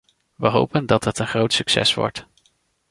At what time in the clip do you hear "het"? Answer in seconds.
1.03-1.19